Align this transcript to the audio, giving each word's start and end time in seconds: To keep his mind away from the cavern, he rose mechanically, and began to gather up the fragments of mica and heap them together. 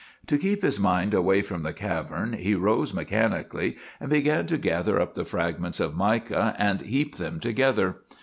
To 0.25 0.37
keep 0.39 0.63
his 0.63 0.79
mind 0.79 1.13
away 1.13 1.43
from 1.43 1.61
the 1.61 1.73
cavern, 1.73 2.33
he 2.33 2.55
rose 2.55 2.91
mechanically, 2.91 3.77
and 3.99 4.09
began 4.09 4.47
to 4.47 4.57
gather 4.57 4.99
up 4.99 5.13
the 5.13 5.25
fragments 5.25 5.79
of 5.79 5.95
mica 5.95 6.55
and 6.57 6.81
heap 6.81 7.17
them 7.17 7.39
together. 7.39 7.97